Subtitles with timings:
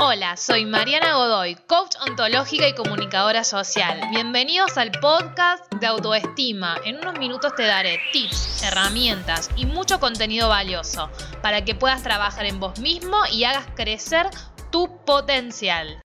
[0.00, 4.00] Hola, soy Mariana Godoy, coach ontológica y comunicadora social.
[4.10, 6.78] Bienvenidos al podcast de autoestima.
[6.86, 11.10] En unos minutos te daré tips, herramientas y mucho contenido valioso
[11.42, 14.30] para que puedas trabajar en vos mismo y hagas crecer
[14.72, 16.00] tu potencial.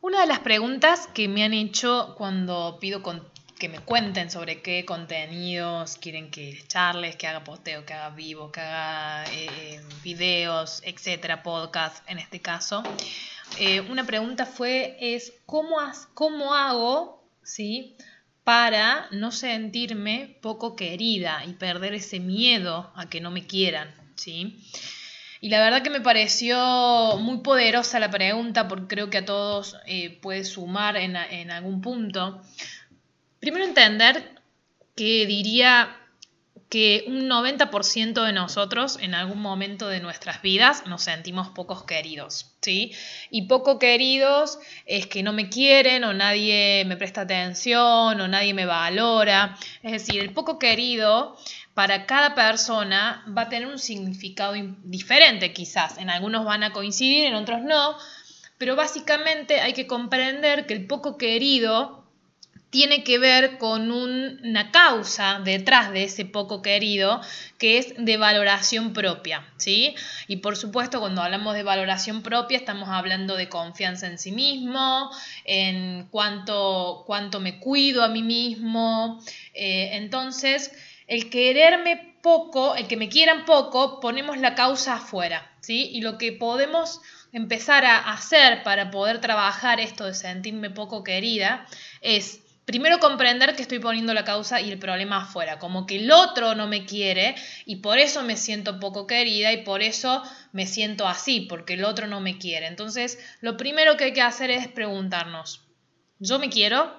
[0.00, 3.26] Una de las preguntas que me han hecho cuando pido con-
[3.58, 8.52] que me cuenten sobre qué contenidos quieren que charles, que haga posteo, que haga vivo,
[8.52, 12.82] que haga eh, videos, etcétera, podcast en este caso.
[13.58, 15.76] Eh, una pregunta fue es ¿cómo,
[16.14, 17.96] cómo hago ¿sí?
[18.44, 23.92] para no sentirme poco querida y perder ese miedo a que no me quieran?
[24.14, 24.62] ¿sí?
[25.40, 29.76] Y la verdad que me pareció muy poderosa la pregunta porque creo que a todos
[29.86, 32.40] eh, puede sumar en, en algún punto.
[33.40, 34.40] Primero entender
[34.94, 35.96] que diría
[36.68, 42.52] que un 90% de nosotros en algún momento de nuestras vidas nos sentimos pocos queridos,
[42.60, 42.92] ¿sí?
[43.30, 48.52] Y poco queridos es que no me quieren o nadie me presta atención o nadie
[48.52, 49.56] me valora.
[49.82, 51.38] Es decir, el poco querido
[51.72, 55.96] para cada persona va a tener un significado diferente quizás.
[55.96, 57.96] En algunos van a coincidir, en otros no.
[58.58, 62.07] Pero básicamente hay que comprender que el poco querido
[62.70, 67.20] tiene que ver con un- una causa detrás de ese poco querido
[67.56, 69.94] que es de valoración propia, ¿sí?
[70.26, 75.10] Y por supuesto, cuando hablamos de valoración propia, estamos hablando de confianza en sí mismo,
[75.44, 79.22] en cuánto, cuánto me cuido a mí mismo.
[79.54, 80.70] Eh, entonces,
[81.06, 85.88] el quererme poco, el que me quieran poco, ponemos la causa afuera, ¿sí?
[85.92, 87.00] Y lo que podemos
[87.32, 91.66] empezar a hacer para poder trabajar esto de sentirme poco querida
[92.00, 96.10] es primero comprender que estoy poniendo la causa y el problema afuera, como que el
[96.12, 100.66] otro no me quiere y por eso me siento poco querida y por eso me
[100.66, 102.66] siento así, porque el otro no me quiere.
[102.66, 105.62] Entonces, lo primero que hay que hacer es preguntarnos,
[106.18, 106.92] ¿yo me quiero?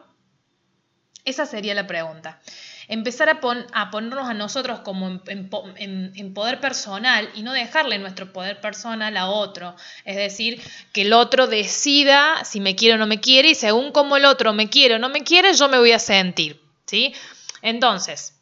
[1.24, 2.42] Esa sería la pregunta.
[2.90, 7.54] Empezar a, pon- a ponernos a nosotros como en, en en- poder personal y no
[7.54, 9.76] dejarle nuestro poder personal a otro.
[10.04, 10.62] Es decir,
[10.92, 14.26] que el otro decida si me quiere o no me quiere y según como el
[14.26, 16.60] otro me quiere o no me quiere, yo me voy a sentir.
[16.86, 17.14] ¿sí?
[17.62, 18.34] Entonces,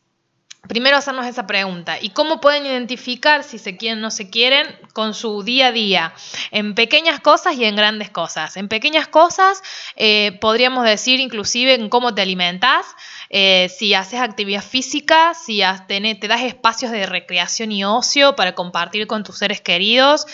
[0.68, 1.98] Primero hacernos esa pregunta.
[2.02, 5.72] ¿Y cómo pueden identificar si se quieren o no se quieren con su día a
[5.72, 6.14] día?
[6.52, 8.58] En pequeñas cosas y en grandes cosas.
[8.58, 9.62] En pequeñas cosas
[9.96, 12.86] eh, podríamos decir inclusive en cómo te alimentas,
[13.30, 19.08] eh, si haces actividad física, si te das espacios de recreación y ocio para compartir
[19.08, 20.26] con tus seres queridos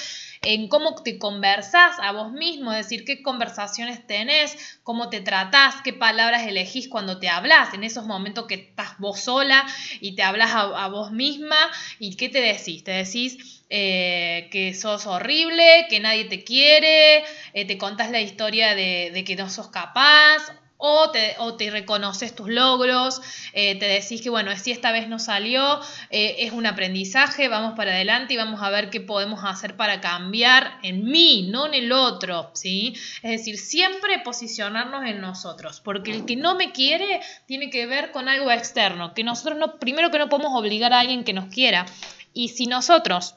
[0.43, 5.75] en cómo te conversás a vos mismo, es decir, qué conversaciones tenés, cómo te tratás,
[5.83, 9.65] qué palabras elegís cuando te hablas, en esos momentos que estás vos sola
[10.01, 11.57] y te hablas a, vos misma,
[11.99, 17.65] y qué te decís, te decís eh, que sos horrible, que nadie te quiere, eh,
[17.65, 20.62] te contás la historia de, de que no sos capaz.
[20.85, 23.21] O te, reconoces tus logros,
[23.53, 25.79] eh, te decís que bueno, si esta vez no salió,
[26.09, 30.01] eh, es un aprendizaje, vamos para adelante y vamos a ver qué podemos hacer para
[30.01, 32.95] cambiar en mí, no en el otro, ¿sí?
[33.21, 38.11] Es decir, siempre posicionarnos en nosotros, porque el que no me quiere tiene que ver
[38.11, 41.45] con algo externo, que nosotros no, primero que no podemos obligar a alguien que nos
[41.45, 41.85] quiera,
[42.33, 43.35] y si nosotros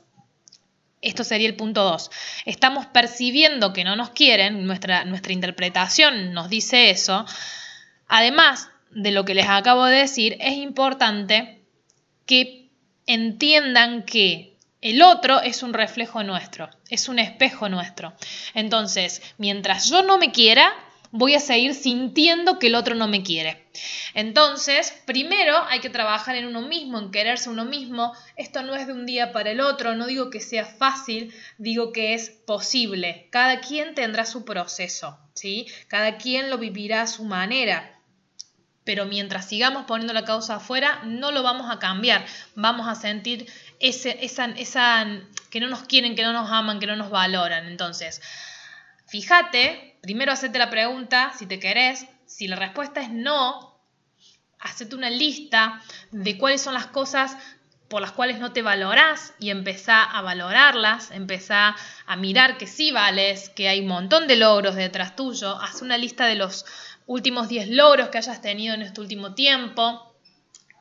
[1.07, 2.11] esto sería el punto 2.
[2.45, 7.25] Estamos percibiendo que no nos quieren, nuestra, nuestra interpretación nos dice eso.
[8.09, 11.63] Además de lo que les acabo de decir, es importante
[12.27, 12.71] que
[13.07, 18.13] entiendan que el otro es un reflejo nuestro, es un espejo nuestro.
[18.55, 20.73] Entonces, mientras yo no me quiera,
[21.11, 23.67] voy a seguir sintiendo que el otro no me quiere.
[24.15, 28.15] Entonces, primero hay que trabajar en uno mismo, en quererse uno mismo.
[28.37, 31.93] Esto no es de un día para el otro, no digo que sea fácil, digo
[31.93, 33.29] que es posible.
[33.31, 35.67] Cada quien tendrá su proceso, ¿sí?
[35.89, 37.93] Cada quien lo vivirá a su manera.
[38.85, 42.25] Pero mientras sigamos poniendo la causa afuera, no lo vamos a cambiar.
[42.55, 43.47] Vamos a sentir
[43.81, 45.07] ese, esa, esa
[45.51, 47.67] que no nos quieren, que no nos aman, que no nos valoran.
[47.67, 48.23] Entonces,
[49.09, 52.07] fíjate, primero hacete la pregunta si te querés.
[52.27, 53.77] Si la respuesta es no,
[54.61, 55.83] hacete una lista
[56.13, 57.37] de cuáles son las cosas
[57.89, 61.75] por las cuales no te valorás y empezá a valorarlas, empezá
[62.07, 65.99] a mirar que sí vales, que hay un montón de logros detrás tuyo, haz una
[65.99, 66.67] lista de los
[67.07, 70.17] últimos 10 logros que hayas tenido en este último tiempo,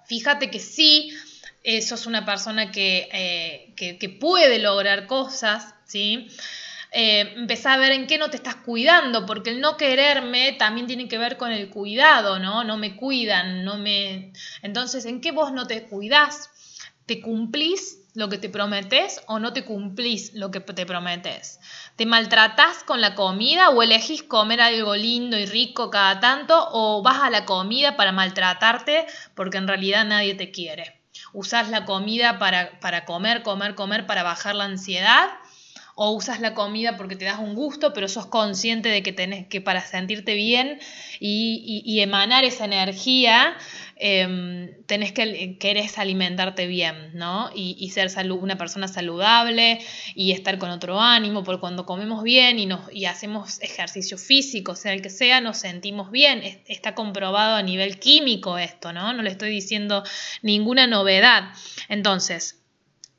[0.08, 1.16] fíjate que sí,
[1.64, 6.28] eh, sos una persona que, eh, que, que puede lograr cosas, ¿sí?
[6.98, 11.10] Eh, a ver en qué no te estás cuidando, porque el no quererme también tiene
[11.10, 12.64] que ver con el cuidado, ¿no?
[12.64, 14.32] No me cuidan, no me...
[14.62, 16.50] Entonces, ¿en qué vos no te cuidás?
[17.06, 21.60] ¿Te cumplís lo que te prometes o no te cumplís lo que te prometes?
[21.98, 27.04] ¿Te maltratás con la comida o elegís comer algo lindo y rico cada tanto o
[27.04, 29.06] vas a la comida para maltratarte
[29.36, 31.02] porque en realidad nadie te quiere?
[31.34, 35.30] ¿Usás la comida para, para comer, comer, comer para bajar la ansiedad?
[35.96, 39.48] O usas la comida porque te das un gusto, pero sos consciente de que tenés
[39.48, 40.80] que para sentirte bien
[41.22, 43.56] y, emanar esa energía,
[43.96, 47.50] em, tenés que querés alimentarte bien, ¿no?
[47.56, 49.80] Y, ser una persona saludable
[50.16, 54.76] y estar con otro ánimo, porque cuando comemos bien y, nos, y hacemos ejercicio físico,
[54.76, 56.42] sea el que sea, nos sentimos bien.
[56.68, 59.14] Está comprobado a nivel químico esto, ¿no?
[59.14, 60.04] No le estoy diciendo
[60.42, 61.54] ninguna novedad.
[61.88, 62.65] Entonces,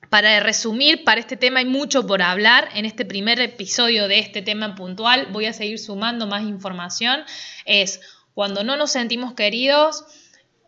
[0.09, 2.69] para resumir, para este tema hay mucho por hablar.
[2.75, 7.23] En este primer episodio de este tema puntual voy a seguir sumando más información.
[7.65, 8.01] Es
[8.35, 10.05] cuando no nos sentimos queridos,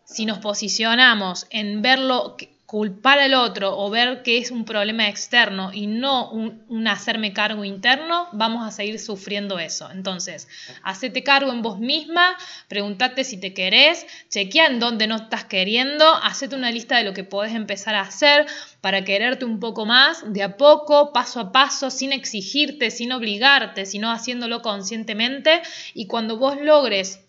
[0.05, 2.35] si nos posicionamos en verlo
[2.69, 7.65] culpar al otro o ver que es un problema externo y no un, hacerme cargo
[7.65, 9.89] interno, vamos a seguir sufriendo eso.
[9.89, 10.47] Entonces,
[10.83, 12.37] hacete cargo en vos misma,
[12.67, 17.13] pregúntate si te querés, chequea en dónde no estás queriendo, hacete una lista de lo
[17.13, 18.45] que podés empezar a hacer
[18.81, 23.87] para quererte un poco más, de a poco, paso a paso, sin exigirte, sin obligarte,
[23.87, 25.63] sino haciéndolo conscientemente.
[25.95, 27.21] Y cuando vos logres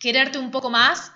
[0.00, 1.12] quererte un poco más,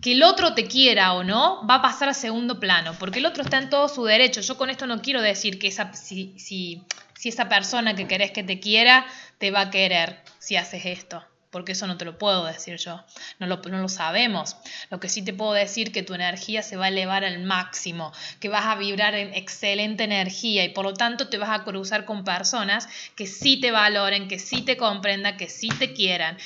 [0.00, 3.26] que el otro te quiera o no, va a pasar a segundo plano, porque el
[3.26, 4.40] otro está en todo su derecho.
[4.40, 6.82] Yo con esto no quiero decir que esa, si, si,
[7.14, 9.06] si esa persona que querés que te quiera,
[9.38, 13.02] te va a querer si haces esto, porque eso no te lo puedo decir yo,
[13.40, 14.56] no lo, no lo sabemos.
[14.90, 18.12] Lo que sí te puedo decir que tu energía se va a elevar al máximo,
[18.38, 22.04] que vas a vibrar en excelente energía y por lo tanto te vas a cruzar
[22.04, 26.38] con personas que sí te valoren, que sí te comprendan, que sí te quieran.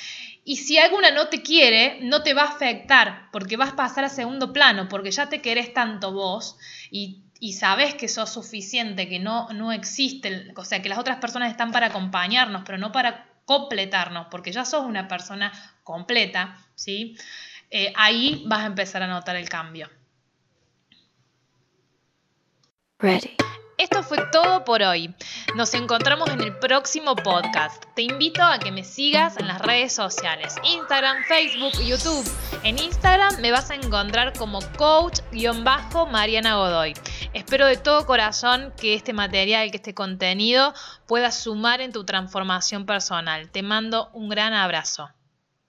[0.45, 4.03] Y si alguna no te quiere, no te va a afectar, porque vas a pasar
[4.03, 6.57] a segundo plano, porque ya te querés tanto vos
[6.91, 11.17] y, y sabes que sos suficiente, que no, no existe, o sea, que las otras
[11.17, 15.51] personas están para acompañarnos, pero no para completarnos, porque ya sos una persona
[15.83, 17.17] completa, ¿sí?
[17.69, 19.89] Eh, ahí vas a empezar a notar el cambio.
[22.99, 23.42] Ready.
[23.93, 25.13] Esto fue todo por hoy.
[25.55, 27.83] Nos encontramos en el próximo podcast.
[27.95, 32.27] Te invito a que me sigas en las redes sociales, Instagram, Facebook, YouTube.
[32.63, 36.95] En Instagram me vas a encontrar como coach-mariana Godoy.
[37.33, 40.73] Espero de todo corazón que este material, que este contenido
[41.05, 43.51] pueda sumar en tu transformación personal.
[43.51, 45.11] Te mando un gran abrazo.